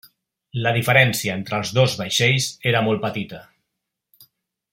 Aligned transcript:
La 0.67 0.71
diferència 0.77 1.35
entre 1.41 1.59
els 1.63 1.73
dos 1.81 1.99
vaixells 2.01 2.49
era 2.73 2.85
molt 2.89 3.05
petita. 3.05 3.47